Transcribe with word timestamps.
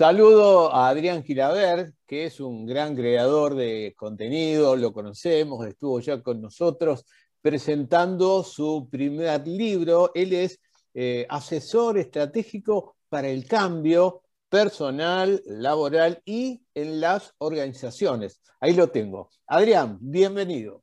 Saludo 0.00 0.74
a 0.74 0.88
Adrián 0.88 1.22
Gilaber, 1.22 1.92
que 2.06 2.24
es 2.24 2.40
un 2.40 2.64
gran 2.64 2.96
creador 2.96 3.54
de 3.54 3.92
contenido, 3.98 4.74
lo 4.74 4.94
conocemos, 4.94 5.66
estuvo 5.66 6.00
ya 6.00 6.22
con 6.22 6.40
nosotros 6.40 7.04
presentando 7.42 8.42
su 8.42 8.88
primer 8.90 9.46
libro. 9.46 10.10
Él 10.14 10.32
es 10.32 10.58
eh, 10.94 11.26
asesor 11.28 11.98
estratégico 11.98 12.96
para 13.10 13.28
el 13.28 13.46
cambio 13.46 14.22
personal, 14.48 15.42
laboral 15.44 16.22
y 16.24 16.62
en 16.72 16.98
las 16.98 17.34
organizaciones. 17.36 18.40
Ahí 18.58 18.72
lo 18.72 18.88
tengo. 18.88 19.28
Adrián, 19.48 19.98
bienvenido. 20.00 20.82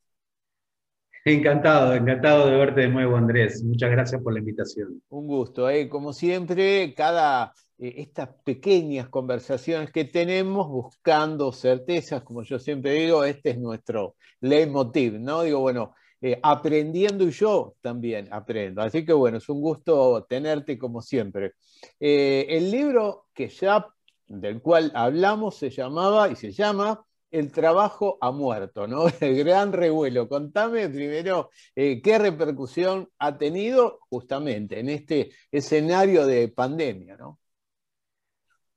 Encantado, 1.25 1.95
encantado 1.95 2.45
de 2.45 2.55
verte 2.55 2.81
de 2.81 2.89
nuevo, 2.89 3.17
Andrés. 3.17 3.63
Muchas 3.63 3.89
gracias 3.89 4.21
por 4.21 4.33
la 4.33 4.39
invitación. 4.41 5.01
Un 5.09 5.25
gusto. 5.25 5.67
¿eh? 5.71 5.89
Como 5.89 6.13
siempre, 6.13 6.93
cada 6.93 7.51
eh, 7.79 7.95
estas 7.97 8.29
pequeñas 8.43 9.07
conversaciones 9.09 9.91
que 9.91 10.05
tenemos 10.05 10.67
buscando 10.67 11.51
certezas, 11.51 12.23
como 12.23 12.41
yo 12.41 12.57
siempre 12.57 12.93
digo, 12.93 13.23
este 13.23 13.51
es 13.51 13.59
nuestro 13.59 14.15
leitmotiv, 14.41 15.19
¿no? 15.19 15.43
Digo, 15.43 15.59
bueno, 15.59 15.93
eh, 16.19 16.39
aprendiendo 16.41 17.23
y 17.25 17.31
yo 17.31 17.75
también 17.81 18.29
aprendo. 18.31 18.81
Así 18.81 19.05
que 19.05 19.13
bueno, 19.13 19.37
es 19.37 19.47
un 19.49 19.61
gusto 19.61 20.25
tenerte 20.27 20.77
como 20.79 21.01
siempre. 21.03 21.53
Eh, 21.99 22.47
el 22.49 22.71
libro 22.71 23.27
que 23.33 23.49
ya, 23.49 23.87
del 24.27 24.59
cual 24.61 24.91
hablamos 24.95 25.57
se 25.57 25.69
llamaba 25.69 26.29
y 26.29 26.35
se 26.35 26.51
llama 26.51 27.05
El 27.29 27.51
trabajo 27.51 28.17
ha 28.21 28.31
muerto, 28.31 28.87
¿no? 28.87 29.05
El 29.21 29.37
gran 29.43 29.71
revuelo. 29.71 30.27
Contame 30.27 30.89
primero 30.89 31.51
qué 31.75 32.17
repercusión 32.19 33.07
ha 33.19 33.37
tenido 33.37 33.99
justamente 34.09 34.79
en 34.79 34.89
este 34.89 35.29
escenario 35.51 36.25
de 36.25 36.47
pandemia, 36.47 37.17
¿no? 37.17 37.37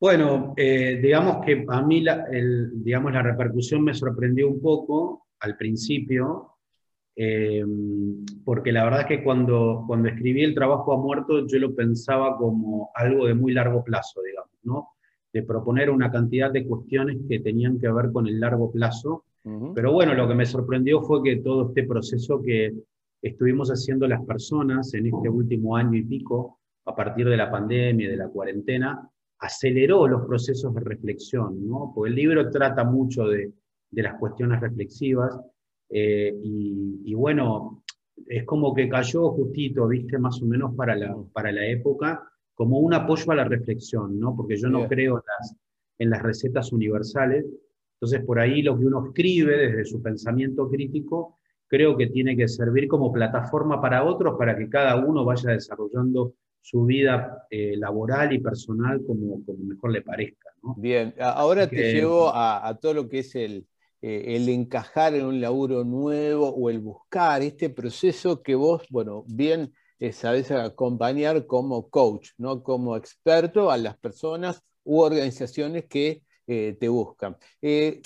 Bueno, 0.00 0.54
digamos 0.56 1.44
que 1.44 1.64
a 1.68 1.82
mí 1.82 2.00
la, 2.00 2.26
digamos, 2.72 3.12
la 3.12 3.22
repercusión 3.22 3.84
me 3.84 3.92
sorprendió 3.92 4.48
un 4.48 4.60
poco 4.60 5.26
al 5.40 5.56
principio, 5.58 6.50
eh, 7.16 7.62
porque 8.44 8.72
la 8.72 8.84
verdad 8.84 9.00
es 9.00 9.06
que 9.06 9.22
cuando, 9.22 9.84
cuando 9.86 10.08
escribí 10.08 10.42
El 10.42 10.54
trabajo 10.54 10.94
a 10.94 10.96
muerto 10.96 11.46
yo 11.46 11.58
lo 11.58 11.74
pensaba 11.74 12.36
como 12.38 12.90
algo 12.94 13.26
de 13.26 13.34
muy 13.34 13.52
largo 13.52 13.84
plazo, 13.84 14.22
digamos, 14.22 14.58
¿no? 14.62 14.88
De 15.32 15.42
proponer 15.42 15.90
una 15.90 16.10
cantidad 16.10 16.50
de 16.50 16.66
cuestiones 16.66 17.18
que 17.28 17.40
tenían 17.40 17.78
que 17.78 17.92
ver 17.92 18.10
con 18.12 18.26
el 18.26 18.40
largo 18.40 18.70
plazo. 18.72 19.24
Pero 19.74 19.92
bueno, 19.92 20.14
lo 20.14 20.28
que 20.28 20.34
me 20.34 20.44
sorprendió 20.44 21.02
fue 21.02 21.22
que 21.22 21.36
todo 21.36 21.68
este 21.68 21.84
proceso 21.84 22.42
que 22.42 22.74
estuvimos 23.22 23.70
haciendo 23.70 24.06
las 24.06 24.24
personas 24.24 24.92
en 24.94 25.06
este 25.06 25.28
último 25.28 25.76
año 25.76 25.96
y 25.96 26.02
pico, 26.02 26.58
a 26.84 26.94
partir 26.94 27.28
de 27.28 27.36
la 27.36 27.50
pandemia 27.50 28.06
y 28.06 28.10
de 28.10 28.16
la 28.16 28.28
cuarentena, 28.28 29.10
aceleró 29.40 30.06
los 30.06 30.26
procesos 30.26 30.74
de 30.74 30.80
reflexión, 30.80 31.66
¿no? 31.66 31.92
Porque 31.94 32.10
el 32.10 32.16
libro 32.16 32.50
trata 32.50 32.84
mucho 32.84 33.24
de, 33.24 33.52
de 33.90 34.02
las 34.02 34.18
cuestiones 34.18 34.60
reflexivas 34.60 35.38
eh, 35.88 36.32
y, 36.42 37.14
bueno, 37.14 37.82
es 38.26 38.44
como 38.44 38.72
que 38.74 38.88
cayó 38.88 39.30
justito, 39.30 39.88
viste, 39.88 40.18
más 40.18 40.40
o 40.40 40.46
menos 40.46 40.74
para 40.76 40.94
la, 40.94 41.16
para 41.32 41.50
la 41.50 41.66
época, 41.66 42.22
como 42.54 42.78
un 42.78 42.94
apoyo 42.94 43.32
a 43.32 43.36
la 43.36 43.44
reflexión, 43.44 44.18
¿no? 44.20 44.36
Porque 44.36 44.56
yo 44.56 44.68
no 44.68 44.86
creo 44.86 45.16
en 45.16 45.22
las, 45.38 45.56
en 45.98 46.10
las 46.10 46.22
recetas 46.22 46.72
universales. 46.72 47.44
Entonces, 47.94 48.24
por 48.24 48.38
ahí 48.38 48.62
lo 48.62 48.78
que 48.78 48.86
uno 48.86 49.06
escribe 49.06 49.56
desde 49.56 49.84
su 49.84 50.00
pensamiento 50.00 50.70
crítico, 50.70 51.38
creo 51.66 51.96
que 51.96 52.08
tiene 52.08 52.36
que 52.36 52.48
servir 52.48 52.88
como 52.88 53.12
plataforma 53.12 53.80
para 53.80 54.04
otros, 54.04 54.36
para 54.38 54.56
que 54.56 54.68
cada 54.68 54.96
uno 54.96 55.24
vaya 55.24 55.50
desarrollando 55.50 56.34
su 56.60 56.84
vida 56.84 57.46
eh, 57.50 57.76
laboral 57.76 58.32
y 58.32 58.38
personal 58.38 59.02
como, 59.06 59.44
como 59.44 59.58
mejor 59.64 59.92
le 59.92 60.02
parezca. 60.02 60.50
¿no? 60.62 60.74
Bien, 60.76 61.14
ahora 61.18 61.68
te 61.68 61.92
llevo 61.92 62.28
a, 62.28 62.66
a, 62.66 62.78
todo 62.78 62.94
lo 62.94 63.08
que 63.08 63.20
es 63.20 63.34
el, 63.34 63.66
eh, 64.02 64.36
el 64.36 64.48
encajar 64.48 65.14
en 65.14 65.26
un 65.26 65.42
laburo 65.42 65.84
nuevo 65.84 66.48
o 66.48 66.70
el 66.70 66.78
buscar 66.78 67.42
este 67.42 67.68
proceso 67.68 68.42
que 68.42 68.54
vos, 68.54 68.82
bueno, 68.88 69.24
bien 69.26 69.74
eh, 69.98 70.12
sabés 70.12 70.50
acompañar 70.50 71.46
como 71.46 71.90
coach, 71.90 72.30
¿no? 72.38 72.62
como 72.62 72.96
experto 72.96 73.70
a 73.70 73.76
las 73.76 73.98
personas 73.98 74.62
u 74.84 75.00
organizaciones 75.00 75.84
que 75.84 76.22
eh, 76.46 76.76
te 76.80 76.88
buscan. 76.88 77.36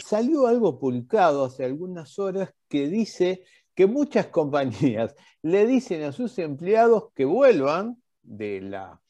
salió 0.05 0.49
algo 0.49 0.81
publicado 0.81 1.45
hace 1.45 1.65
algunas 1.65 2.19
horas 2.19 2.53
que 2.69 2.89
dice 2.89 3.45
que 3.75 3.87
muchas 3.87 4.27
compañías 4.39 5.15
le 5.43 5.65
dicen 5.65 6.03
a 6.03 6.11
sus 6.11 6.39
empleados 6.41 7.13
que 7.15 7.25
vuelvan 7.25 8.03
de 8.25 8.61
la 8.61 9.01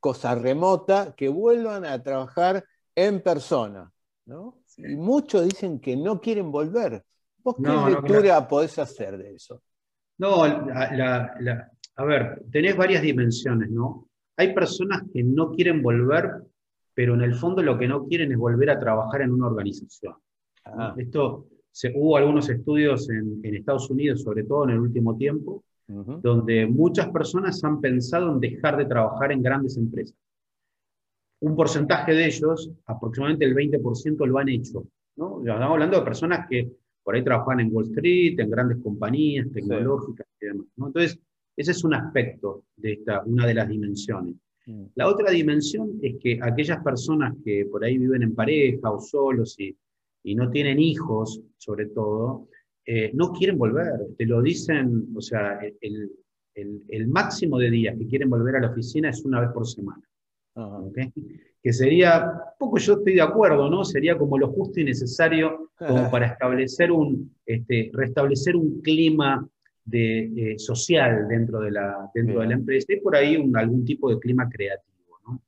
cosa 0.00 0.34
remota, 0.34 1.14
que 1.16 1.28
vuelvan 1.28 1.84
a 1.84 2.02
trabajar 2.02 2.64
en 2.94 3.20
persona. 3.20 3.92
¿no? 4.26 4.58
Y 4.76 4.94
muchos 4.94 5.44
dicen 5.44 5.80
que 5.80 5.96
no 5.96 6.20
quieren 6.20 6.52
volver. 6.52 7.02
¿Vos 7.42 7.56
qué 7.56 7.90
lectura 7.90 8.46
podés 8.46 8.78
hacer 8.78 9.16
de 9.16 9.34
eso? 9.34 9.62
No, 10.18 10.44
a 10.44 12.04
ver, 12.04 12.42
tenés 12.52 12.76
varias 12.76 13.02
dimensiones, 13.02 13.70
¿no? 13.70 14.08
Hay 14.36 14.54
personas 14.54 15.02
que 15.12 15.24
no 15.24 15.50
quieren 15.50 15.82
volver, 15.82 16.30
pero 16.94 17.14
en 17.14 17.22
el 17.22 17.34
fondo 17.34 17.62
lo 17.62 17.76
que 17.76 17.88
no 17.88 18.06
quieren 18.06 18.30
es 18.30 18.38
volver 18.38 18.70
a 18.70 18.78
trabajar 18.78 19.22
en 19.22 19.32
una 19.32 19.46
organización. 19.46 20.14
Ah. 20.64 20.94
Esto, 20.96 21.46
se, 21.72 21.92
hubo 21.96 22.16
algunos 22.16 22.48
estudios 22.48 23.08
en, 23.10 23.40
Estados 23.42 23.90
Unidos, 23.90 24.22
sobre 24.22 24.44
todo 24.44 24.64
en 24.64 24.70
el 24.70 24.78
último 24.78 25.16
tiempo, 25.16 25.64
donde 25.88 26.66
muchas 26.66 27.08
personas 27.08 27.64
han 27.64 27.80
pensado 27.80 28.30
en 28.32 28.40
dejar 28.40 28.76
de 28.76 28.84
trabajar 28.84 29.32
en 29.32 29.42
grandes 29.42 29.76
empresas 29.76 30.14
un 31.40 31.54
porcentaje 31.54 32.12
de 32.12 32.26
ellos, 32.26 32.70
aproximadamente 32.86 33.44
el 33.44 33.54
20%, 33.54 34.26
lo 34.26 34.38
han 34.38 34.48
hecho. 34.48 34.86
¿no? 35.16 35.40
Estamos 35.40 35.72
hablando 35.72 35.98
de 35.98 36.04
personas 36.04 36.46
que 36.48 36.70
por 37.02 37.14
ahí 37.14 37.24
trabajan 37.24 37.60
en 37.60 37.72
Wall 37.72 37.86
Street, 37.86 38.38
en 38.38 38.50
grandes 38.50 38.78
compañías 38.82 39.46
tecnológicas 39.52 40.26
y 40.40 40.46
demás. 40.46 40.66
Entonces, 40.76 41.18
ese 41.56 41.70
es 41.70 41.84
un 41.84 41.94
aspecto 41.94 42.64
de 42.76 42.92
esta, 42.92 43.22
una 43.24 43.46
de 43.46 43.54
las 43.54 43.68
dimensiones. 43.68 44.34
Mm. 44.66 44.84
La 44.94 45.08
otra 45.08 45.30
dimensión 45.30 45.98
es 46.02 46.16
que 46.20 46.38
aquellas 46.42 46.82
personas 46.82 47.34
que 47.44 47.66
por 47.70 47.84
ahí 47.84 47.98
viven 47.98 48.22
en 48.22 48.34
pareja 48.34 48.90
o 48.90 49.00
solos 49.00 49.58
y, 49.58 49.76
y 50.24 50.34
no 50.34 50.50
tienen 50.50 50.78
hijos, 50.78 51.40
sobre 51.56 51.86
todo, 51.86 52.48
eh, 52.90 53.10
no 53.12 53.32
quieren 53.32 53.58
volver. 53.58 53.92
Te 54.16 54.24
lo 54.24 54.40
dicen, 54.40 55.08
o 55.14 55.20
sea, 55.20 55.60
el, 55.60 56.10
el, 56.54 56.82
el 56.88 57.06
máximo 57.08 57.58
de 57.58 57.70
días 57.70 57.94
que 57.98 58.06
quieren 58.06 58.30
volver 58.30 58.56
a 58.56 58.60
la 58.60 58.70
oficina 58.70 59.10
es 59.10 59.22
una 59.26 59.42
vez 59.42 59.50
por 59.52 59.66
semana. 59.66 60.02
Que 61.62 61.72
sería, 61.72 62.32
poco 62.58 62.78
yo 62.78 62.94
estoy 62.94 63.12
de 63.12 63.20
acuerdo, 63.20 63.68
¿no? 63.68 63.84
Sería 63.84 64.16
como 64.16 64.38
lo 64.38 64.48
justo 64.48 64.80
y 64.80 64.84
necesario 64.84 65.72
como 65.76 66.10
para 66.10 66.28
establecer 66.28 66.90
un, 66.90 67.36
este, 67.44 67.90
restablecer 67.92 68.56
un 68.56 68.80
clima 68.80 69.46
de, 69.84 70.52
eh, 70.52 70.58
social 70.58 71.28
dentro, 71.28 71.60
de 71.60 71.72
la, 71.72 72.10
dentro 72.14 72.40
de 72.40 72.46
la 72.46 72.54
empresa 72.54 72.90
y 72.94 73.00
por 73.00 73.14
ahí 73.14 73.36
un, 73.36 73.54
algún 73.54 73.84
tipo 73.84 74.08
de 74.08 74.18
clima 74.18 74.48
creativo, 74.48 75.20
¿no? 75.26 75.42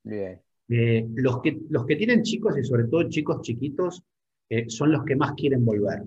Eh, 0.68 1.08
los, 1.14 1.40
que, 1.40 1.58
los 1.70 1.86
que 1.86 1.96
tienen 1.96 2.22
chicos 2.22 2.58
y 2.58 2.64
sobre 2.64 2.84
todo 2.84 3.08
chicos 3.08 3.40
chiquitos 3.40 4.02
son 4.66 4.92
los 4.92 5.04
que 5.04 5.16
más 5.16 5.32
quieren 5.32 5.64
volver. 5.64 6.02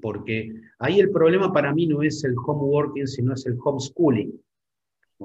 Porque 0.00 0.52
ahí 0.80 0.98
el 0.98 1.10
problema 1.10 1.52
para 1.52 1.72
mí 1.72 1.86
no 1.86 2.02
es 2.02 2.24
el 2.24 2.34
home 2.36 2.64
working, 2.64 3.06
sino 3.06 3.34
es 3.34 3.46
el 3.46 3.56
homeschooling 3.62 4.32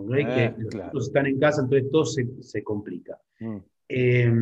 que 0.05 0.23
ah, 0.23 0.55
los 0.57 0.73
chicos 0.73 1.07
están 1.07 1.25
en 1.25 1.39
casa, 1.39 1.61
entonces 1.61 1.89
todo 1.91 2.05
se, 2.05 2.63
complica. 2.63 3.17
Mm. 3.39 3.57
Eh, 3.89 4.33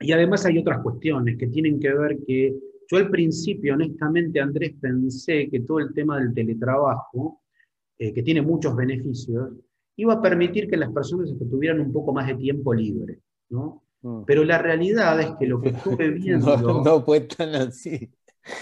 y 0.00 0.12
además 0.12 0.44
hay 0.46 0.58
otras 0.58 0.82
cuestiones 0.82 1.36
que 1.36 1.48
tienen 1.48 1.80
que 1.80 1.92
ver 1.92 2.18
que 2.26 2.54
yo 2.90 2.96
al 2.96 3.10
principio, 3.10 3.74
honestamente, 3.74 4.40
Andrés, 4.40 4.74
pensé 4.80 5.48
que 5.50 5.60
todo 5.60 5.80
el 5.80 5.92
tema 5.92 6.18
del 6.20 6.32
teletrabajo, 6.32 7.42
eh, 7.98 8.12
que 8.12 8.22
tiene 8.22 8.40
muchos 8.40 8.74
beneficios, 8.74 9.50
iba 9.96 10.14
a 10.14 10.22
permitir 10.22 10.70
que 10.70 10.76
las 10.76 10.92
personas 10.92 11.30
tuvieran 11.50 11.80
un 11.80 11.92
poco 11.92 12.12
más 12.12 12.26
de 12.28 12.36
tiempo 12.36 12.72
libre, 12.72 13.18
¿no? 13.50 13.82
Mm. 14.02 14.22
Pero 14.24 14.44
la 14.44 14.58
realidad 14.58 15.20
es 15.20 15.32
que 15.38 15.46
lo 15.46 15.60
que 15.60 15.70
estuve 15.70 16.10
viendo... 16.10 16.56
no, 16.56 16.82
no 16.82 17.02
fue 17.02 17.20
tan 17.20 17.54
así. 17.56 18.10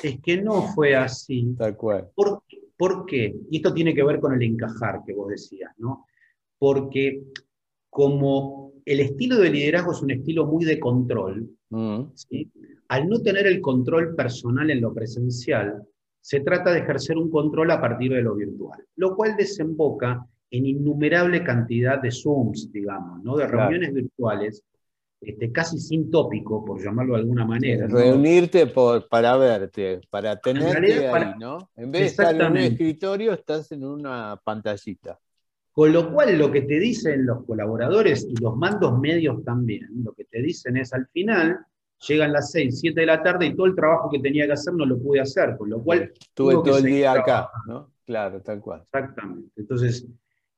Es 0.02 0.20
que 0.20 0.42
no 0.42 0.62
fue 0.74 0.94
así. 0.94 1.54
Tal 1.56 1.76
cual. 1.76 2.08
¿Por 2.14 3.06
qué? 3.06 3.34
Y 3.50 3.56
esto 3.56 3.72
tiene 3.72 3.94
que 3.94 4.04
ver 4.04 4.20
con 4.20 4.34
el 4.34 4.42
encajar 4.42 5.02
que 5.06 5.14
vos 5.14 5.28
decías, 5.28 5.72
¿no? 5.78 6.06
Porque 6.58 7.22
como 7.88 8.72
el 8.84 9.00
estilo 9.00 9.38
de 9.38 9.50
liderazgo 9.50 9.92
es 9.92 10.02
un 10.02 10.10
estilo 10.10 10.46
muy 10.46 10.64
de 10.64 10.78
control, 10.78 11.48
mm. 11.70 12.02
al 12.88 13.08
no 13.08 13.20
tener 13.20 13.46
el 13.46 13.60
control 13.60 14.14
personal 14.14 14.70
en 14.70 14.80
lo 14.80 14.92
presencial, 14.92 15.82
se 16.20 16.40
trata 16.40 16.72
de 16.72 16.80
ejercer 16.80 17.16
un 17.16 17.30
control 17.30 17.70
a 17.70 17.80
partir 17.80 18.12
de 18.12 18.22
lo 18.22 18.34
virtual, 18.34 18.84
lo 18.96 19.16
cual 19.16 19.36
desemboca 19.36 20.26
en 20.50 20.66
innumerable 20.66 21.42
cantidad 21.42 22.00
de 22.00 22.10
Zooms, 22.10 22.70
digamos, 22.72 23.22
¿no? 23.22 23.36
de 23.36 23.46
reuniones 23.46 23.92
virtuales 23.92 24.62
este, 25.26 25.50
casi 25.50 25.78
sin 25.80 26.08
tópico, 26.08 26.64
por 26.64 26.80
llamarlo 26.80 27.14
de 27.14 27.20
alguna 27.20 27.44
manera. 27.44 27.88
Reunirte 27.88 28.68
por, 28.68 29.08
para 29.08 29.36
verte, 29.36 30.00
para 30.08 30.36
tenerte 30.36 31.08
ahí, 31.08 31.34
¿no? 31.36 31.70
En 31.74 31.90
vez 31.90 32.02
de 32.02 32.06
estar 32.06 32.34
en 32.34 32.52
un 32.52 32.56
escritorio, 32.58 33.32
estás 33.32 33.72
en 33.72 33.84
una 33.84 34.40
pantallita. 34.44 35.18
Con 35.72 35.92
lo 35.92 36.12
cual, 36.12 36.38
lo 36.38 36.52
que 36.52 36.62
te 36.62 36.78
dicen 36.78 37.26
los 37.26 37.44
colaboradores 37.44 38.24
y 38.24 38.36
los 38.40 38.56
mandos 38.56 38.98
medios 39.00 39.42
también, 39.42 39.88
lo 40.04 40.12
que 40.12 40.26
te 40.26 40.40
dicen 40.40 40.76
es 40.76 40.92
al 40.92 41.08
final, 41.08 41.58
llegan 42.06 42.32
las 42.32 42.52
6, 42.52 42.78
7 42.78 43.00
de 43.00 43.06
la 43.06 43.20
tarde 43.20 43.46
y 43.46 43.56
todo 43.56 43.66
el 43.66 43.74
trabajo 43.74 44.08
que 44.08 44.20
tenía 44.20 44.46
que 44.46 44.52
hacer 44.52 44.74
no 44.74 44.86
lo 44.86 44.96
pude 44.96 45.20
hacer, 45.20 45.56
con 45.56 45.70
lo 45.70 45.82
cual... 45.82 46.12
Estuve 46.20 46.54
todo 46.54 46.78
el 46.78 46.84
día 46.84 47.12
acá, 47.12 47.50
¿no? 47.66 47.90
Claro, 48.04 48.40
tal 48.42 48.60
cual. 48.60 48.82
Exactamente. 48.82 49.50
Entonces, 49.56 50.06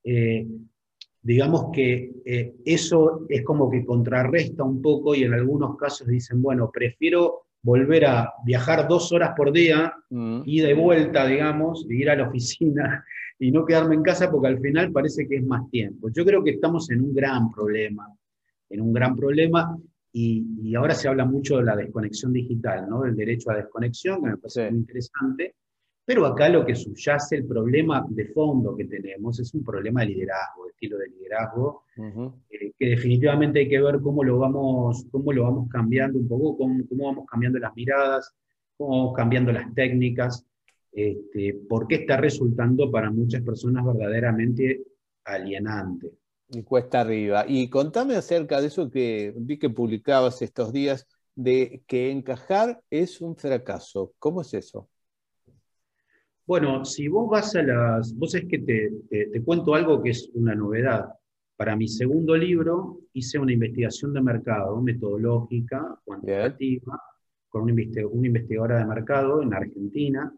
eh, 0.04 0.46
digamos 1.22 1.66
que 1.72 2.12
eh, 2.24 2.54
eso 2.64 3.26
es 3.28 3.44
como 3.44 3.70
que 3.70 3.84
contrarresta 3.84 4.62
un 4.62 4.80
poco 4.80 5.14
y 5.14 5.24
en 5.24 5.34
algunos 5.34 5.76
casos 5.76 6.06
dicen, 6.06 6.40
bueno, 6.40 6.70
prefiero 6.72 7.42
volver 7.62 8.06
a 8.06 8.32
viajar 8.44 8.86
dos 8.88 9.12
horas 9.12 9.32
por 9.36 9.52
día, 9.52 9.92
mm. 10.10 10.42
ida 10.46 10.70
y 10.70 10.74
vuelta, 10.74 11.26
digamos, 11.26 11.86
ir 11.88 12.10
a 12.10 12.16
la 12.16 12.28
oficina 12.28 13.04
y 13.38 13.50
no 13.50 13.64
quedarme 13.64 13.94
en 13.94 14.02
casa 14.02 14.30
porque 14.30 14.48
al 14.48 14.60
final 14.60 14.92
parece 14.92 15.28
que 15.28 15.36
es 15.36 15.44
más 15.44 15.68
tiempo. 15.70 16.08
Yo 16.10 16.24
creo 16.24 16.42
que 16.42 16.50
estamos 16.50 16.90
en 16.90 17.02
un 17.02 17.14
gran 17.14 17.50
problema, 17.50 18.12
en 18.70 18.80
un 18.80 18.92
gran 18.92 19.16
problema 19.16 19.76
y, 20.12 20.74
ahora 20.74 20.94
se 20.94 21.08
habla 21.08 21.24
mucho 21.24 21.58
de 21.58 21.64
la 21.64 21.76
desconexión 21.76 22.32
digital, 22.32 22.88
¿no? 22.88 23.02
del 23.02 23.16
derecho 23.16 23.50
a 23.50 23.56
desconexión, 23.56 24.22
que 24.22 24.30
me 24.30 24.36
parece 24.36 24.70
muy 24.70 24.80
interesante, 24.80 25.54
pero 26.08 26.24
acá 26.24 26.48
lo 26.48 26.64
que 26.64 26.74
subyace 26.74 27.36
el 27.36 27.44
problema 27.44 28.02
de 28.08 28.28
fondo 28.28 28.74
que 28.74 28.86
tenemos 28.86 29.38
es 29.40 29.52
un 29.52 29.62
problema 29.62 30.00
de 30.00 30.06
liderazgo, 30.06 30.64
de 30.64 30.70
estilo 30.70 30.96
de 30.96 31.08
liderazgo, 31.08 31.82
eh, 32.48 32.72
que 32.78 32.86
definitivamente 32.86 33.58
hay 33.58 33.68
que 33.68 33.78
ver 33.78 34.00
cómo 34.00 34.24
lo 34.24 34.38
vamos, 34.38 35.04
cómo 35.10 35.34
lo 35.34 35.42
vamos 35.42 35.68
cambiando 35.68 36.18
un 36.18 36.26
poco, 36.26 36.56
cómo, 36.56 36.82
cómo 36.88 37.04
vamos 37.08 37.26
cambiando 37.30 37.58
las 37.58 37.76
miradas, 37.76 38.34
cómo 38.78 38.96
vamos 38.96 39.16
cambiando 39.18 39.52
las 39.52 39.74
técnicas, 39.74 40.46
este, 40.92 41.60
porque 41.68 41.96
está 41.96 42.16
resultando 42.16 42.90
para 42.90 43.10
muchas 43.10 43.42
personas 43.42 43.84
verdaderamente 43.84 44.84
alienante. 45.26 46.10
Y 46.48 46.62
cuesta 46.62 47.02
arriba. 47.02 47.44
Y 47.46 47.68
contame 47.68 48.16
acerca 48.16 48.62
de 48.62 48.68
eso 48.68 48.90
que 48.90 49.34
vi 49.36 49.58
que 49.58 49.68
publicabas 49.68 50.40
estos 50.40 50.72
días, 50.72 51.06
de 51.34 51.82
que 51.86 52.10
encajar 52.10 52.80
es 52.88 53.20
un 53.20 53.36
fracaso. 53.36 54.14
¿Cómo 54.18 54.40
es 54.40 54.54
eso? 54.54 54.88
Bueno, 56.48 56.82
si 56.82 57.08
vos 57.08 57.28
vas 57.28 57.54
a 57.56 57.62
las... 57.62 58.16
Vos 58.16 58.34
es 58.34 58.46
que 58.46 58.58
te, 58.60 58.90
te, 59.10 59.42
cuento 59.42 59.74
algo 59.74 60.02
que 60.02 60.08
es 60.08 60.30
una 60.32 60.54
novedad. 60.54 61.10
Para 61.58 61.76
mi 61.76 61.86
segundo 61.86 62.34
libro 62.34 63.00
hice 63.12 63.38
una 63.38 63.52
investigación 63.52 64.14
de 64.14 64.22
mercado 64.22 64.80
metodológica, 64.80 66.00
cuantitativa, 66.06 66.98
con 67.50 67.64
una, 67.64 67.72
investigadora 67.72 68.78
de 68.78 68.86
mercado 68.86 69.42
en 69.42 69.52
Argentina, 69.52 70.32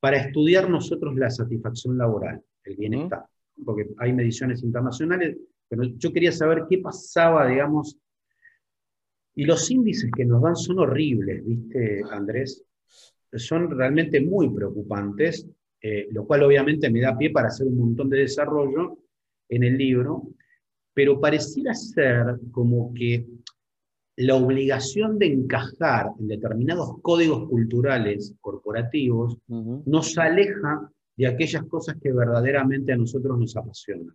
para 0.00 0.16
estudiar 0.16 0.68
nosotros 0.68 1.14
la 1.14 1.30
satisfacción 1.30 1.96
laboral, 1.96 2.42
el 2.64 2.76
bienestar. 2.76 3.24
Porque 3.64 3.86
hay 3.98 4.12
mediciones 4.12 4.64
internacionales, 4.64 5.36
pero 5.68 5.84
yo 5.84 6.12
quería 6.12 6.32
saber 6.32 6.64
qué 6.68 6.78
pasaba, 6.78 7.46
digamos, 7.46 7.96
y 9.36 9.44
los 9.44 9.70
índices 9.70 10.10
que 10.10 10.24
nos 10.24 10.42
dan 10.42 10.56
son 10.56 10.80
horribles, 10.80 11.46
¿viste, 11.46 12.02
Andrés? 12.10 12.65
Son 13.32 13.70
realmente 13.70 14.20
muy 14.20 14.48
preocupantes, 14.50 15.46
eh, 15.80 16.08
lo 16.10 16.26
cual 16.26 16.44
obviamente 16.44 16.90
me 16.90 17.00
da 17.00 17.16
pie 17.16 17.30
para 17.30 17.48
hacer 17.48 17.66
un 17.66 17.78
montón 17.78 18.08
de 18.08 18.18
desarrollo 18.18 18.98
en 19.48 19.64
el 19.64 19.76
libro, 19.76 20.28
pero 20.94 21.20
pareciera 21.20 21.74
ser 21.74 22.38
como 22.50 22.92
que 22.94 23.26
la 24.16 24.34
obligación 24.34 25.18
de 25.18 25.26
encajar 25.26 26.10
en 26.18 26.28
determinados 26.28 27.00
códigos 27.02 27.48
culturales 27.48 28.34
corporativos 28.40 29.36
nos 29.46 30.16
aleja 30.16 30.90
de 31.16 31.26
aquellas 31.26 31.64
cosas 31.64 31.96
que 32.00 32.12
verdaderamente 32.12 32.92
a 32.92 32.96
nosotros 32.96 33.38
nos 33.38 33.56
apasionan. 33.56 34.14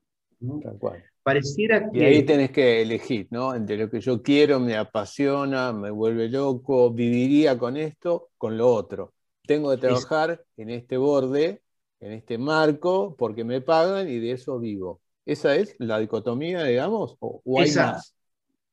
Pareciera 1.23 1.89
que... 1.89 1.99
Y 1.99 2.03
ahí 2.03 2.23
tenés 2.23 2.51
que 2.51 2.81
elegir, 2.81 3.27
¿no? 3.29 3.53
Entre 3.53 3.77
lo 3.77 3.89
que 3.89 3.99
yo 3.99 4.21
quiero, 4.21 4.59
me 4.59 4.75
apasiona, 4.75 5.71
me 5.71 5.91
vuelve 5.91 6.29
loco, 6.29 6.91
viviría 6.91 7.57
con 7.57 7.77
esto, 7.77 8.29
con 8.37 8.57
lo 8.57 8.73
otro. 8.73 9.13
Tengo 9.45 9.69
que 9.71 9.77
trabajar 9.77 10.43
en 10.57 10.69
este 10.71 10.97
borde, 10.97 11.61
en 11.99 12.13
este 12.13 12.37
marco, 12.37 13.15
porque 13.17 13.43
me 13.43 13.61
pagan 13.61 14.09
y 14.09 14.19
de 14.19 14.31
eso 14.31 14.59
vivo. 14.59 15.01
¿Esa 15.25 15.55
es 15.55 15.75
la 15.77 15.99
dicotomía, 15.99 16.63
digamos? 16.63 17.15
¿O, 17.19 17.41
hay 17.59 17.65
esa, 17.65 17.93
más? 17.93 18.15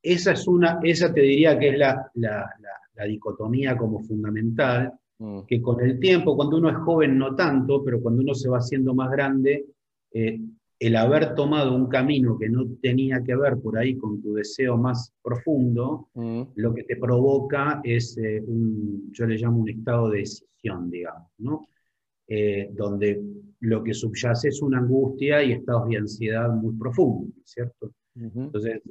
Esa 0.03 0.33
es 0.33 0.49
una, 0.49 0.81
esa 0.83 1.13
te 1.13 1.21
diría 1.21 1.59
que 1.59 1.71
es 1.71 1.79
la, 1.79 2.11
dicotomía 3.07 3.77
como 3.77 4.01
fundamental, 4.01 4.93
mm. 5.19 5.41
que 5.43 5.61
con 5.61 5.81
el 5.85 6.01
tiempo, 6.01 6.35
cuando 6.35 6.57
uno 6.57 6.71
es 6.71 6.77
joven 6.77 7.19
no 7.19 7.35
tanto, 7.37 7.85
pero 7.85 8.01
cuando 8.01 8.23
uno 8.23 8.35
se 8.35 8.49
va 8.49 8.59
haciendo 8.59 8.95
más 8.95 9.11
grande, 9.11 9.67
eh, 10.13 10.41
el 10.81 10.95
haber 10.95 11.35
tomado 11.35 11.75
un 11.75 11.89
camino 11.89 12.39
que 12.39 12.49
no 12.49 12.67
tenía 12.81 13.23
que 13.23 13.35
ver 13.35 13.59
por 13.59 13.77
ahí 13.79 13.97
con 13.97 14.23
tu 14.23 14.35
deseo 14.35 14.77
más 14.77 15.13
profundo, 15.23 16.09
mm. 16.15 16.43
lo 16.55 16.73
que 16.73 16.85
te 16.85 16.97
provoca 16.97 17.81
es 17.83 18.17
eh, 18.19 18.43
un, 18.47 19.11
yo 19.13 19.27
le 19.27 19.37
llamo 19.37 19.59
un 19.59 19.71
estado 19.71 20.11
de 20.11 20.21
decisión, 20.21 20.91
digamos, 20.91 21.29
¿no? 21.39 21.67
Eh, 22.29 22.71
donde 22.75 23.21
lo 23.61 23.83
que 23.83 23.95
subyace 23.95 24.49
es 24.49 24.63
una 24.63 24.79
angustia 24.79 25.43
y 25.43 25.53
estados 25.53 25.89
de 25.89 25.97
ansiedad 25.97 26.51
muy 26.51 26.75
profundos, 26.77 27.33
¿cierto? 27.45 27.93
Entonces, 28.15 28.83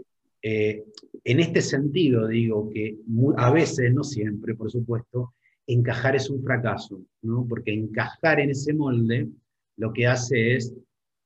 eh, 0.42 0.84
en 1.24 1.40
este 1.40 1.62
sentido 1.62 2.28
digo 2.28 2.70
que 2.70 2.98
a 3.38 3.52
veces, 3.52 3.94
no 3.94 4.04
siempre, 4.04 4.56
por 4.56 4.72
supuesto, 4.72 5.34
encajar 5.68 6.16
es 6.16 6.30
un 6.30 6.42
fracaso, 6.42 7.02
¿no? 7.22 7.46
Porque 7.48 7.74
encajar 7.74 8.40
en 8.40 8.52
ese 8.52 8.74
molde 8.74 9.28
lo 9.76 9.94
que 9.94 10.08
hace 10.08 10.56
es 10.56 10.74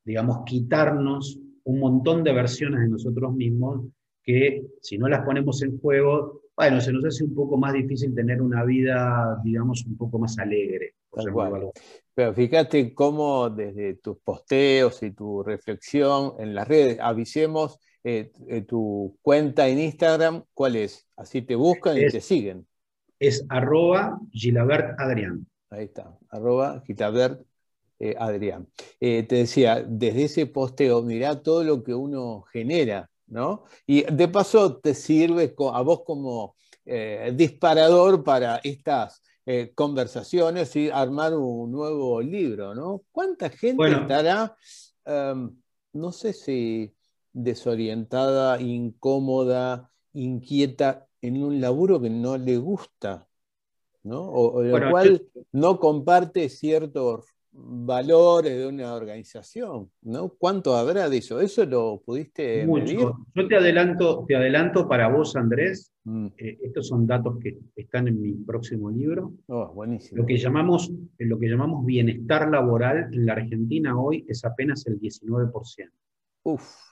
digamos, 0.04 0.44
quitarnos 0.46 1.40
un 1.64 1.80
montón 1.80 2.24
de 2.24 2.34
versiones 2.34 2.82
de 2.82 2.90
nosotros 2.90 3.34
mismos 3.34 3.86
que 4.24 4.64
si 4.82 4.98
no 4.98 5.08
las 5.08 5.26
ponemos 5.26 5.62
en 5.64 5.80
juego, 5.80 6.42
bueno, 6.56 6.80
se 6.80 6.92
nos 6.92 7.06
hace 7.06 7.24
un 7.24 7.34
poco 7.34 7.58
más 7.58 7.74
difícil 7.74 8.14
tener 8.14 8.42
una 8.42 8.64
vida, 8.64 9.40
digamos, 9.44 9.84
un 9.86 9.98
poco 9.98 10.20
más 10.20 10.38
alegre. 10.38 10.94
Pero 12.14 12.34
fíjate 12.34 12.94
cómo 12.94 13.50
desde 13.50 13.96
tus 13.96 14.18
posteos 14.20 15.02
y 15.04 15.12
tu 15.12 15.44
reflexión 15.44 16.34
en 16.40 16.54
las 16.54 16.68
redes, 16.68 17.00
avisemos 17.00 17.80
eh, 18.04 18.32
eh, 18.48 18.62
tu 18.62 19.18
cuenta 19.22 19.68
en 19.68 19.80
Instagram, 19.80 20.44
¿cuál 20.54 20.76
es? 20.76 21.08
Así 21.16 21.42
te 21.42 21.56
buscan 21.56 21.98
y 21.98 22.08
te 22.08 22.22
siguen. 22.22 22.68
Es 23.20 23.46
arroba 23.50 24.20
Gilabert 24.32 25.00
Adrián. 25.00 25.48
Ahí 25.70 25.86
está, 25.86 26.18
arroba 26.30 26.82
Gilabert 26.86 27.42
eh, 28.04 28.16
Adrián. 28.18 28.68
Eh, 29.00 29.22
te 29.30 29.36
decía, 29.36 29.86
desde 29.88 30.24
ese 30.24 30.48
posteo, 30.48 31.04
mirá 31.04 31.44
todo 31.44 31.64
lo 31.64 31.84
que 31.84 31.94
uno 31.94 32.42
genera, 32.52 33.12
¿no? 33.28 33.66
Y 33.86 34.12
de 34.12 34.28
paso 34.28 34.78
te 34.78 34.96
sirve 34.96 35.54
a 35.72 35.82
vos 35.84 36.02
como 36.04 36.56
eh, 36.84 37.32
disparador 37.36 38.24
para 38.24 38.60
estas 38.64 39.22
conversaciones 39.76 40.76
y 40.78 40.90
armar 40.90 41.34
un 41.36 41.72
nuevo 41.72 42.22
libro, 42.22 42.74
¿no? 42.74 43.04
¿Cuánta 43.12 43.50
gente 43.50 43.92
estará, 43.92 44.56
em, 45.04 45.52
no 45.94 46.12
sé 46.12 46.32
si 46.32 46.94
desorientada, 47.34 48.62
incómoda, 48.62 49.92
inquieta 50.14 51.08
en 51.22 51.44
un 51.44 51.60
laburo 51.60 52.02
que 52.02 52.10
no 52.10 52.38
le 52.38 52.58
gusta, 52.58 53.28
¿no? 54.04 54.22
O, 54.22 54.64
el 54.64 54.90
cual 54.90 55.28
no 55.52 55.80
comparte 55.80 56.48
ciertos 56.48 57.26
valores 57.54 58.58
de 58.58 58.68
una 58.68 58.94
organización, 58.94 59.92
¿no? 60.02 60.30
¿Cuánto 60.30 60.76
habrá 60.76 61.10
de 61.10 61.18
eso? 61.18 61.42
¿Eso 61.42 61.66
lo 61.66 62.02
pudiste 62.06 62.66
Mucho. 62.66 63.26
Yo 63.36 63.48
te 63.48 63.56
adelanto, 63.56 64.26
te 64.28 64.36
adelanto 64.36 64.88
para 64.88 65.10
vos, 65.10 65.36
Andrés, 65.36 65.92
mm. 66.04 66.28
eh, 66.38 66.60
estos 66.64 66.88
son 66.88 67.06
datos 67.06 67.38
que 67.40 67.58
están 67.76 68.08
en 68.08 68.22
mi 68.22 68.34
próximo 68.34 68.90
libro. 68.90 69.34
Oh, 69.48 69.74
buenísimo. 69.74 70.22
Lo 70.22 70.26
que, 70.26 70.38
llamamos, 70.38 70.92
lo 71.18 71.40
que 71.40 71.48
llamamos 71.48 71.86
bienestar 71.86 72.50
laboral 72.50 73.10
en 73.14 73.26
la 73.26 73.34
Argentina 73.34 74.00
hoy 74.00 74.26
es 74.28 74.46
apenas 74.46 74.86
el 74.88 75.00
19%. 75.00 75.90
Uf. 76.44 76.92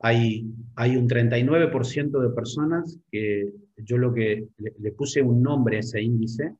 Hay, 0.00 0.46
hay 0.76 0.96
un 0.96 1.08
39% 1.08 2.20
de 2.20 2.30
personas 2.30 3.00
que 3.10 3.50
yo 3.76 3.96
lo 3.96 4.12
que 4.12 4.48
le 4.56 4.92
puse 4.92 5.22
un 5.22 5.42
nombre 5.42 5.78
a 5.78 5.80
ese 5.80 6.02
índice, 6.02 6.54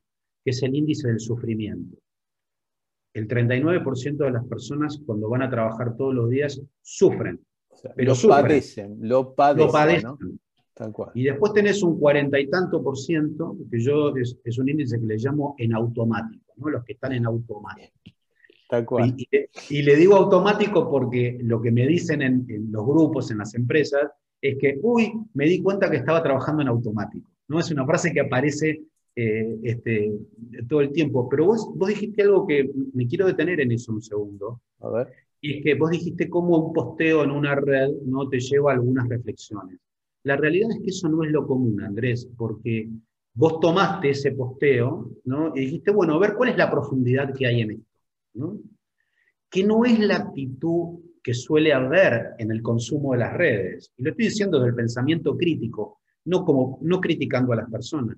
que 0.44 0.50
es 0.50 0.62
el 0.62 0.74
índice 0.74 1.08
del 1.08 1.20
sufrimiento. 1.20 1.96
El 3.14 3.28
39% 3.28 4.16
de 4.16 4.30
las 4.30 4.44
personas 4.46 5.00
cuando 5.06 5.28
van 5.28 5.42
a 5.42 5.50
trabajar 5.50 5.96
todos 5.96 6.14
los 6.14 6.28
días 6.28 6.60
sufren. 6.82 7.40
pero 7.96 8.12
lo 8.12 8.28
padecen, 8.28 8.98
lo 9.00 9.34
padecen. 9.34 10.18
Y 11.14 11.22
después 11.22 11.52
tenés 11.52 11.82
un 11.82 11.98
cuarenta 11.98 12.38
y 12.38 12.48
tanto 12.48 12.82
por 12.82 12.98
ciento, 12.98 13.56
que 13.70 13.80
yo 13.80 14.12
es, 14.16 14.58
un 14.58 14.68
índice 14.68 14.98
que 14.98 15.06
le 15.06 15.16
llamo 15.16 15.54
en 15.58 15.72
automático, 15.72 16.52
¿no? 16.56 16.68
los 16.68 16.84
que 16.84 16.94
están 16.94 17.12
en 17.12 17.26
automático. 17.26 17.92
Tal 18.68 18.84
cual. 18.84 19.14
Y, 19.70 19.82
le 19.82 19.94
digo 19.94 20.16
automático 20.16 20.90
porque 20.90 21.38
lo 21.42 21.60
que 21.60 21.70
me 21.70 21.86
dicen 21.86 22.22
en, 22.22 22.44
en, 22.48 22.72
los 22.72 22.84
grupos, 22.84 23.30
en 23.30 23.38
las 23.38 23.54
empresas, 23.54 24.10
es 24.40 24.58
que, 24.58 24.78
uy, 24.82 25.12
me 25.34 25.46
di 25.46 25.62
cuenta 25.62 25.88
que 25.88 25.98
estaba 25.98 26.22
trabajando 26.22 26.62
en 26.62 26.68
automático. 26.68 27.30
¿no? 27.48 27.60
Es 27.60 27.70
una 27.70 27.86
frase 27.86 28.12
que 28.12 28.20
aparece 28.20 28.82
eh, 29.16 29.58
este, 29.62 30.12
todo 30.68 30.80
el 30.80 30.92
tiempo. 30.92 31.28
Pero 31.28 31.46
vos, 31.46 31.70
vos 31.74 31.88
dijiste 31.88 32.22
algo 32.22 32.46
que 32.46 32.70
me 32.92 33.06
quiero 33.06 33.26
detener 33.26 33.60
en 33.60 33.72
eso 33.72 33.92
un 33.92 34.02
segundo. 34.02 34.60
A 34.80 34.90
ver. 34.90 35.08
Y 35.40 35.58
es 35.58 35.62
que 35.62 35.74
vos 35.74 35.90
dijiste 35.90 36.28
cómo 36.28 36.58
un 36.58 36.72
posteo 36.72 37.22
en 37.22 37.30
una 37.30 37.54
red 37.54 37.90
no 38.04 38.28
te 38.28 38.40
lleva 38.40 38.72
a 38.72 38.74
algunas 38.74 39.08
reflexiones. 39.08 39.78
La 40.22 40.36
realidad 40.36 40.70
es 40.70 40.80
que 40.82 40.90
eso 40.90 41.08
no 41.08 41.22
es 41.22 41.30
lo 41.30 41.46
común, 41.46 41.82
Andrés, 41.82 42.28
porque 42.36 42.88
vos 43.34 43.60
tomaste 43.60 44.10
ese 44.10 44.32
posteo 44.32 45.10
¿no? 45.24 45.54
y 45.54 45.60
dijiste, 45.60 45.90
bueno, 45.90 46.14
a 46.14 46.18
ver 46.18 46.34
cuál 46.34 46.50
es 46.50 46.56
la 46.56 46.70
profundidad 46.70 47.34
que 47.34 47.46
hay 47.46 47.60
en 47.60 47.70
esto. 47.72 47.90
¿no? 48.34 48.58
Que 49.50 49.64
no 49.64 49.84
es 49.84 49.98
la 49.98 50.16
actitud 50.16 51.00
que 51.22 51.34
suele 51.34 51.72
haber 51.72 52.34
en 52.38 52.50
el 52.50 52.62
consumo 52.62 53.12
de 53.12 53.18
las 53.18 53.34
redes. 53.34 53.92
Y 53.96 54.02
lo 54.02 54.10
estoy 54.10 54.26
diciendo 54.26 54.60
del 54.60 54.74
pensamiento 54.74 55.36
crítico, 55.36 56.00
no, 56.24 56.44
como, 56.44 56.78
no 56.82 57.00
criticando 57.00 57.52
a 57.52 57.56
las 57.56 57.70
personas, 57.70 58.16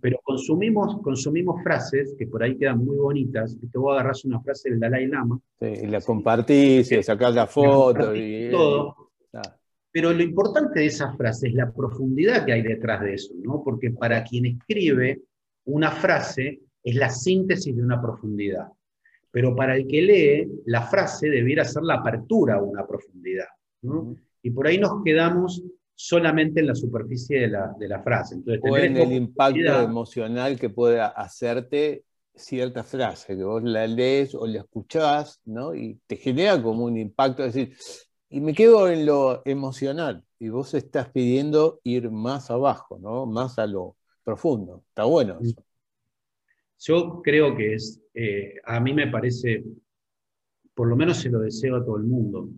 pero 0.00 0.18
consumimos, 0.22 1.00
consumimos 1.02 1.62
frases 1.62 2.14
que 2.18 2.26
por 2.26 2.42
ahí 2.42 2.56
quedan 2.56 2.84
muy 2.84 2.96
bonitas, 2.96 3.56
y 3.60 3.66
te 3.66 3.78
voy 3.78 3.92
a 3.92 4.00
agarrar 4.00 4.16
una 4.24 4.40
frase 4.40 4.70
del 4.70 4.80
Dalai 4.80 5.06
Lama. 5.06 5.38
y 5.60 5.86
la 5.86 6.00
compartís, 6.00 6.90
y 6.92 7.02
sacás 7.02 7.34
la 7.34 7.46
foto. 7.46 8.14
Y, 8.14 8.50
todo. 8.50 8.96
Pero 9.90 10.12
lo 10.12 10.22
importante 10.22 10.80
de 10.80 10.86
esa 10.86 11.12
frase 11.14 11.48
es 11.48 11.54
la 11.54 11.72
profundidad 11.72 12.44
que 12.44 12.52
hay 12.52 12.62
detrás 12.62 13.00
de 13.00 13.14
eso, 13.14 13.34
¿no? 13.42 13.62
Porque 13.64 13.90
para 13.90 14.22
quien 14.22 14.46
escribe 14.46 15.22
una 15.64 15.90
frase 15.90 16.60
es 16.82 16.94
la 16.94 17.10
síntesis 17.10 17.74
de 17.76 17.82
una 17.82 18.00
profundidad. 18.00 18.68
Pero 19.30 19.54
para 19.54 19.76
el 19.76 19.86
que 19.86 20.02
lee, 20.02 20.62
la 20.66 20.82
frase 20.82 21.28
debiera 21.28 21.64
ser 21.64 21.82
la 21.82 21.94
apertura 21.94 22.56
a 22.56 22.62
una 22.62 22.86
profundidad. 22.86 23.48
¿no? 23.82 24.16
Y 24.42 24.50
por 24.50 24.66
ahí 24.66 24.78
nos 24.78 25.02
quedamos 25.04 25.62
solamente 26.00 26.60
en 26.60 26.68
la 26.68 26.76
superficie 26.76 27.40
de 27.40 27.48
la, 27.48 27.74
de 27.76 27.88
la 27.88 28.00
frase. 28.00 28.36
Entonces, 28.36 28.62
o 28.62 28.76
en 28.76 28.96
el 28.96 29.12
impacto 29.12 29.80
emocional 29.80 30.56
que 30.56 30.70
puede 30.70 31.00
hacerte 31.00 32.04
cierta 32.32 32.84
frase, 32.84 33.36
que 33.36 33.42
vos 33.42 33.64
la 33.64 33.84
lees 33.84 34.32
o 34.36 34.46
la 34.46 34.60
escuchás, 34.60 35.40
¿no? 35.44 35.74
Y 35.74 35.98
te 36.06 36.14
genera 36.14 36.62
como 36.62 36.84
un 36.84 36.96
impacto, 36.96 37.44
es 37.44 37.52
decir, 37.52 37.76
y 38.30 38.40
me 38.40 38.54
quedo 38.54 38.88
en 38.88 39.06
lo 39.06 39.42
emocional, 39.44 40.22
y 40.38 40.50
vos 40.50 40.72
estás 40.74 41.10
pidiendo 41.10 41.80
ir 41.82 42.12
más 42.12 42.48
abajo, 42.52 43.00
¿no? 43.00 43.26
Más 43.26 43.58
a 43.58 43.66
lo 43.66 43.96
profundo. 44.22 44.84
Está 44.90 45.02
bueno 45.02 45.38
eso. 45.42 45.64
Yo 46.78 47.22
creo 47.24 47.56
que 47.56 47.74
es, 47.74 48.00
eh, 48.14 48.54
a 48.64 48.78
mí 48.78 48.94
me 48.94 49.08
parece, 49.08 49.64
por 50.74 50.86
lo 50.86 50.94
menos 50.94 51.16
se 51.16 51.28
lo 51.28 51.40
deseo 51.40 51.74
a 51.74 51.84
todo 51.84 51.96
el 51.96 52.04
mundo, 52.04 52.50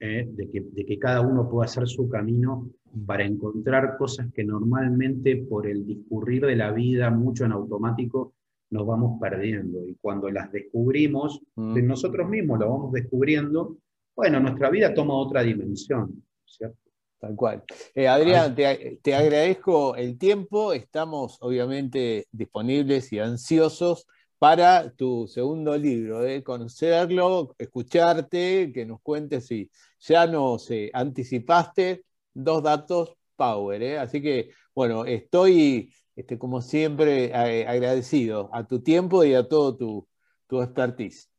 ¿eh? 0.00 0.26
de, 0.28 0.86
que, 0.86 0.98
cada 0.98 1.20
uno 1.20 1.48
pueda 1.48 1.66
hacer 1.66 1.86
su 1.86 2.08
camino 2.08 2.70
para 3.06 3.24
encontrar 3.24 3.96
cosas 3.96 4.32
que 4.32 4.44
normalmente 4.44 5.36
por 5.36 5.66
el 5.66 5.86
discurrir 5.86 6.46
de 6.46 6.56
la 6.56 6.72
vida 6.72 7.10
mucho 7.10 7.44
en 7.44 7.52
automático 7.52 8.34
nos 8.70 8.86
vamos 8.86 9.20
perdiendo. 9.20 9.86
Y 9.86 9.94
cuando 10.00 10.30
las 10.30 10.50
descubrimos, 10.50 11.40
de 11.54 11.82
mm. 11.82 11.86
nosotros 11.86 12.28
mismos 12.28 12.58
lo 12.58 12.70
vamos 12.70 12.92
descubriendo, 12.92 13.78
bueno, 14.14 14.40
nuestra 14.40 14.70
vida 14.70 14.94
toma 14.94 15.14
otra 15.14 15.42
dimensión, 15.42 16.24
¿cierto? 16.44 16.78
Tal 17.18 17.34
cual. 17.34 17.64
Eh, 17.94 18.08
Adrián, 18.08 18.54
te, 18.54 18.98
te, 19.02 19.14
agradezco 19.14 19.96
el 19.96 20.18
tiempo. 20.18 20.74
Estamos 20.74 21.38
obviamente 21.40 22.26
disponibles 22.30 23.10
y 23.12 23.18
ansiosos 23.18 24.06
para 24.38 24.90
tu 24.90 25.26
segundo 25.26 25.76
libro, 25.76 26.20
de 26.20 26.42
conocerlo, 26.42 27.54
escucharte, 27.58 28.70
que 28.72 28.84
nos 28.84 29.00
cuentes 29.00 29.46
si 29.46 29.70
ya 30.00 30.26
nos 30.26 30.70
eh, 30.70 30.90
anticipaste 30.92 32.04
dos 32.34 32.62
datos 32.62 33.16
Power. 33.36 33.82
¿eh? 33.82 33.98
Así 33.98 34.22
que, 34.22 34.50
bueno, 34.74 35.04
estoy, 35.04 35.92
este, 36.16 36.38
como 36.38 36.62
siempre, 36.62 37.32
agradecido 37.34 38.50
a 38.52 38.66
tu 38.66 38.80
tiempo 38.80 39.24
y 39.24 39.34
a 39.34 39.46
todo 39.46 39.76
tu, 39.76 40.08
tu 40.46 40.62
expertise. 40.62 41.30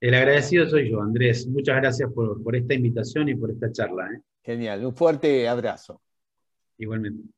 El 0.00 0.14
agradecido 0.14 0.68
soy 0.68 0.90
yo, 0.90 1.00
Andrés. 1.00 1.46
Muchas 1.46 1.76
gracias 1.76 2.12
por, 2.12 2.42
por 2.42 2.54
esta 2.56 2.74
invitación 2.74 3.28
y 3.28 3.36
por 3.36 3.50
esta 3.50 3.72
charla. 3.72 4.06
¿eh? 4.12 4.20
Genial, 4.42 4.84
un 4.84 4.94
fuerte 4.94 5.48
abrazo. 5.48 6.02
Igualmente. 6.76 7.33